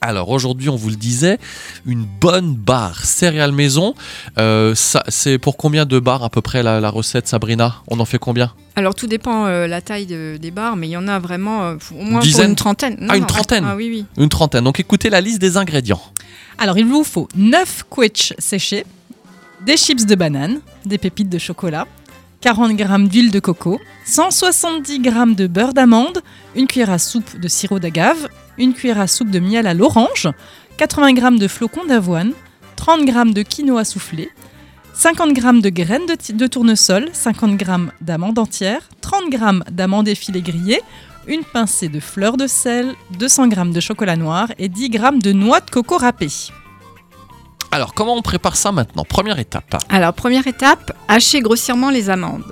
Alors 0.00 0.28
aujourd'hui, 0.28 0.68
on 0.68 0.76
vous 0.76 0.90
le 0.90 0.96
disait, 0.96 1.38
une 1.84 2.04
bonne 2.04 2.54
barre 2.54 3.04
céréales 3.04 3.50
maison. 3.50 3.94
Euh, 4.38 4.72
c'est 5.08 5.38
pour 5.38 5.56
combien 5.56 5.86
de 5.86 5.98
barres 5.98 6.22
à 6.22 6.30
peu 6.30 6.40
près 6.40 6.62
la, 6.62 6.78
la 6.80 6.88
recette, 6.88 7.26
Sabrina? 7.26 7.76
On 7.88 7.98
en 7.98 8.04
fait 8.04 8.18
combien? 8.18 8.52
Alors 8.76 8.94
tout 8.94 9.08
dépend 9.08 9.46
euh, 9.46 9.66
la 9.66 9.80
taille 9.80 10.06
de- 10.06 10.38
des 10.40 10.52
barres, 10.52 10.76
mais 10.76 10.86
il 10.86 10.92
y 10.92 10.96
en 10.96 11.08
a 11.08 11.18
vraiment 11.18 11.64
euh, 11.64 11.76
au 11.98 12.04
moins 12.04 12.20
pour 12.20 12.40
une 12.42 12.54
trentaine. 12.54 12.96
Non, 13.00 13.08
Ah, 13.10 13.16
une 13.16 13.22
non, 13.22 13.26
trentaine? 13.26 13.64
Ah 13.66 13.74
oui, 13.74 13.88
oui. 13.90 14.22
Une 14.22 14.28
trentaine. 14.28 14.62
Donc 14.62 14.78
écoutez 14.78 15.10
la 15.10 15.20
liste 15.20 15.40
des 15.40 15.56
ingrédients. 15.56 16.00
Alors, 16.58 16.78
il 16.78 16.86
vous 16.86 17.02
faut 17.04 17.26
9 17.36 17.84
quetch 17.90 18.34
séchés, 18.38 18.84
des 19.66 19.76
chips 19.76 20.06
de 20.06 20.14
banane, 20.14 20.60
des 20.86 20.98
pépites 20.98 21.28
de 21.28 21.38
chocolat, 21.38 21.86
40 22.40 22.78
g 22.78 22.84
d'huile 23.08 23.30
de 23.32 23.40
coco, 23.40 23.80
170 24.04 25.02
g 25.02 25.10
de 25.34 25.46
beurre 25.48 25.74
d'amande, 25.74 26.22
une 26.54 26.68
cuillère 26.68 26.90
à 26.90 26.98
soupe 26.98 27.36
de 27.36 27.48
sirop 27.48 27.80
d'agave, 27.80 28.28
une 28.58 28.74
cuillère 28.74 29.00
à 29.00 29.08
soupe 29.08 29.30
de 29.30 29.40
miel 29.40 29.66
à 29.66 29.74
l'orange, 29.74 30.28
80 30.76 31.16
g 31.16 31.38
de 31.38 31.48
flocons 31.48 31.84
d'avoine, 31.84 32.32
30 32.76 33.06
g 33.06 33.12
de 33.32 33.42
quinoa 33.42 33.84
soufflé, 33.84 34.30
50 34.94 35.34
g 35.34 35.42
de 35.60 35.68
graines 35.68 36.06
de, 36.06 36.46
tournesol, 36.46 37.08
50 37.12 37.58
g 37.58 37.66
d'amandes 38.00 38.38
entières, 38.38 38.88
30 39.00 39.32
g 39.32 39.38
d'amandes 39.72 40.06
effilées 40.06 40.42
grillées, 40.42 40.82
une 41.26 41.42
pincée 41.42 41.88
de 41.88 41.98
fleur 41.98 42.36
de 42.36 42.46
sel, 42.46 42.94
200 43.18 43.50
g 43.50 43.56
de 43.72 43.80
chocolat 43.80 44.16
noir 44.16 44.52
et 44.58 44.68
10 44.68 44.92
g 44.92 44.98
de 45.22 45.32
noix 45.32 45.58
de 45.60 45.70
coco 45.70 45.96
râpée. 45.96 46.52
Alors 47.70 47.94
comment 47.94 48.14
on 48.16 48.22
prépare 48.22 48.56
ça 48.56 48.72
maintenant? 48.72 49.04
Première 49.04 49.38
étape. 49.38 49.76
Alors 49.88 50.14
première 50.14 50.46
étape, 50.46 50.92
hachez 51.08 51.40
grossièrement 51.40 51.90
les 51.90 52.10
amandes. 52.10 52.44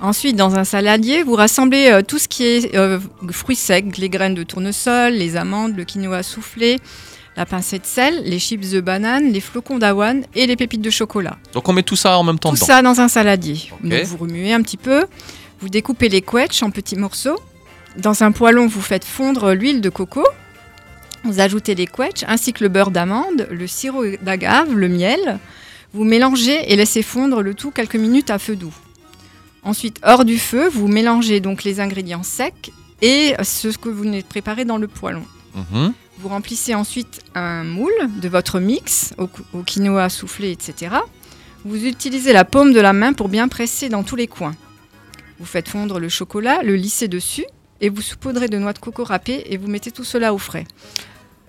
Ensuite, 0.00 0.36
dans 0.36 0.56
un 0.56 0.64
saladier, 0.64 1.22
vous 1.22 1.34
rassemblez 1.34 1.88
euh, 1.90 2.02
tout 2.02 2.18
ce 2.18 2.28
qui 2.28 2.44
est 2.44 2.76
euh, 2.76 2.98
fruits 3.30 3.56
secs, 3.56 3.96
les 3.96 4.08
graines 4.10 4.34
de 4.34 4.42
tournesol, 4.42 5.14
les 5.14 5.36
amandes, 5.36 5.74
le 5.74 5.84
quinoa 5.84 6.22
soufflé, 6.22 6.78
la 7.34 7.46
pincée 7.46 7.78
de 7.78 7.86
sel, 7.86 8.22
les 8.24 8.38
chips 8.38 8.70
de 8.70 8.80
banane, 8.82 9.32
les 9.32 9.40
flocons 9.40 9.78
d'avoine 9.78 10.24
et 10.34 10.46
les 10.46 10.54
pépites 10.54 10.82
de 10.82 10.90
chocolat. 10.90 11.38
Donc 11.54 11.66
on 11.68 11.72
met 11.72 11.82
tout 11.82 11.96
ça 11.96 12.18
en 12.18 12.24
même 12.24 12.38
temps 12.38 12.50
Tout 12.50 12.56
dedans. 12.56 12.66
ça 12.66 12.82
dans 12.82 13.00
un 13.00 13.08
saladier. 13.08 13.70
Donc 13.82 14.02
vous 14.04 14.16
remuez 14.18 14.52
un 14.52 14.60
petit 14.60 14.76
peu, 14.76 15.06
vous 15.60 15.70
découpez 15.70 16.10
les 16.10 16.20
quetchs 16.20 16.62
en 16.62 16.70
petits 16.70 16.96
morceaux. 16.96 17.40
Dans 17.96 18.22
un 18.22 18.32
poêlon, 18.32 18.66
vous 18.66 18.82
faites 18.82 19.04
fondre 19.06 19.52
l'huile 19.54 19.80
de 19.80 19.88
coco. 19.88 20.22
Vous 21.26 21.40
ajoutez 21.40 21.74
les 21.74 21.86
quetchs 21.86 22.24
ainsi 22.28 22.52
que 22.52 22.62
le 22.62 22.68
beurre 22.68 22.92
d'amande, 22.92 23.48
le 23.50 23.66
sirop 23.66 24.04
d'agave, 24.22 24.72
le 24.72 24.88
miel. 24.88 25.38
Vous 25.92 26.04
mélangez 26.04 26.72
et 26.72 26.76
laissez 26.76 27.02
fondre 27.02 27.42
le 27.42 27.54
tout 27.54 27.72
quelques 27.72 27.96
minutes 27.96 28.30
à 28.30 28.38
feu 28.38 28.54
doux. 28.54 28.74
Ensuite, 29.64 29.98
hors 30.04 30.24
du 30.24 30.38
feu, 30.38 30.68
vous 30.68 30.86
mélangez 30.86 31.40
donc 31.40 31.64
les 31.64 31.80
ingrédients 31.80 32.22
secs 32.22 32.70
et 33.02 33.34
ce 33.42 33.68
que 33.68 33.88
vous 33.88 34.04
venez 34.04 34.22
de 34.22 34.26
préparer 34.26 34.64
dans 34.64 34.78
le 34.78 34.86
poêlon. 34.86 35.24
Mhm. 35.54 35.92
Vous 36.18 36.28
remplissez 36.28 36.74
ensuite 36.74 37.22
un 37.34 37.64
moule 37.64 37.90
de 38.22 38.28
votre 38.28 38.60
mix 38.60 39.12
au, 39.18 39.28
au 39.52 39.62
quinoa 39.62 40.08
soufflé, 40.08 40.52
etc. 40.52 40.94
Vous 41.64 41.84
utilisez 41.84 42.32
la 42.32 42.44
paume 42.44 42.72
de 42.72 42.80
la 42.80 42.92
main 42.92 43.12
pour 43.12 43.28
bien 43.28 43.48
presser 43.48 43.88
dans 43.88 44.04
tous 44.04 44.16
les 44.16 44.28
coins. 44.28 44.54
Vous 45.40 45.46
faites 45.46 45.68
fondre 45.68 45.98
le 45.98 46.08
chocolat, 46.08 46.62
le 46.62 46.76
lissez 46.76 47.08
dessus 47.08 47.44
et 47.80 47.88
vous 47.88 48.02
saupoudrez 48.02 48.48
de 48.48 48.58
noix 48.58 48.72
de 48.72 48.78
coco 48.78 49.04
râpée 49.04 49.44
et 49.52 49.56
vous 49.56 49.68
mettez 49.68 49.90
tout 49.90 50.04
cela 50.04 50.32
au 50.32 50.38
frais. 50.38 50.64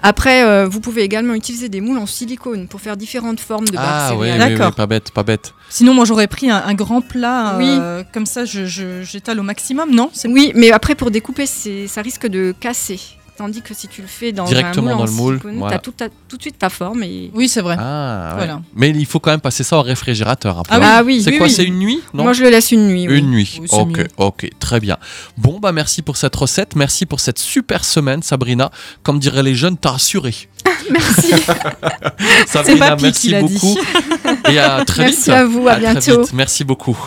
Après, 0.03 0.44
euh, 0.44 0.67
vous 0.67 0.80
pouvez 0.80 1.02
également 1.02 1.34
utiliser 1.34 1.70
des 1.70 1.81
moules 1.81 1.98
en 1.98 2.06
silicone 2.06 2.67
pour 2.67 2.81
faire 2.81 2.98
différentes 2.98 3.40
formes 3.40 3.66
de 3.67 3.72
barres 3.73 3.86
Ah 4.12 4.16
ouais, 4.16 4.28
céréales. 4.28 4.42
oui, 4.48 4.54
oui, 4.54 4.58
D'accord. 4.59 4.76
pas 4.76 4.86
bête, 4.86 5.12
pas 5.12 5.23
bête. 5.23 5.54
Sinon, 5.70 5.94
moi, 5.95 6.06
j'aurais 6.06 6.28
pris 6.28 6.50
un, 6.52 6.58
un 6.64 6.73
grand 6.76 7.02
plat, 7.02 7.56
Oui. 7.58 7.66
euh, 7.67 8.04
comme 8.14 8.26
ça, 8.28 8.45
je- 8.45 8.66
je- 8.66 9.02
j'étale 9.04 9.39
au 9.39 9.44
maximum, 9.44 9.89
non? 9.94 10.09
C'est 10.14 10.28
Oui, 10.28 10.52
mais 10.56 10.72
après 10.72 10.94
pour 10.95 11.09
découper, 11.12 11.45
c'est- 11.48 11.88
ça 11.88 12.02
risque 12.02 12.28
de 12.28 12.54
casser. 12.59 13.00
Tandis 13.38 13.61
que 13.61 13.73
si 13.75 13.88
tu 13.88 14.02
le 14.02 14.07
fais 14.07 14.31
dans 14.31 14.45
Directement 14.45 14.91
un 14.91 14.95
moule 14.95 14.97
dans 14.97 15.05
le 15.05 15.11
moule, 15.11 15.33
silicone, 15.35 15.59
voilà. 15.59 15.75
t'as 15.75 15.81
tout, 15.81 15.91
ta- 15.91 16.09
tout 16.27 16.38
de 16.38 16.41
suite 16.41 16.57
ta 16.57 16.69
forme 16.69 17.03
et 17.03 17.30
Oui, 17.35 17.47
c'est 17.47 17.61
vrai. 17.61 17.75
Ah, 17.80 18.30
ouais. 18.31 18.35
Voilà. 18.38 18.61
Mais 18.75 18.89
il 18.89 19.05
faut 19.05 19.19
quand 19.19 19.30
même 19.30 19.41
passer 19.41 19.63
ça 19.63 19.77
au 19.77 19.83
réfrigérateur 19.83 20.57
après. 20.57 20.75
Ah 20.75 20.80
oui. 20.80 20.85
Ah 20.88 21.03
oui, 21.03 21.21
C'est 21.21 21.30
oui, 21.31 21.38
quoi 21.38 21.45
oui. 21.47 21.53
C'est 21.53 21.63
une 21.65 21.77
nuit 21.77 22.02
Non 22.15 22.23
Moi 22.23 22.33
je 22.33 22.41
le 22.43 22.49
laisse 22.49 22.71
une 22.71 22.87
nuit. 22.87 23.08
oui. 23.08 23.20
Une 23.20 23.30
nuit. 23.30 23.61
Ok, 23.70 23.97
mieux. 23.97 24.08
ok, 24.17 24.49
très 24.59 24.80
bien. 24.80 24.97
Bon, 25.37 25.59
bah 25.59 25.71
merci 25.71 26.02
pour 26.02 26.17
cette 26.17 26.36
recette. 26.36 26.76
Merci 26.76 27.05
pour 27.05 27.20
cette 27.20 27.37
super 27.37 27.86
semaine, 27.86 28.23
Sabrina. 28.23 28.71
Comme 29.03 29.20
diraient 29.20 29.43
les 29.43 29.53
jeunes, 29.55 29.77
t'as 29.77 29.92
rassuré. 29.92 30.33
Merci. 30.89 31.33
Sabrina, 32.47 32.95
merci 32.99 33.27
qui 33.27 33.30
l'a 33.33 33.43
dit. 33.43 33.53
beaucoup. 33.53 33.77
Et 34.49 34.58
à 34.58 34.83
très 34.83 35.03
Merci 35.03 35.20
vite. 35.26 35.30
à 35.30 35.45
vous, 35.45 35.67
à 35.67 35.76
bientôt. 35.76 36.21
vite. 36.21 36.33
Merci 36.33 36.64
beaucoup. 36.64 36.97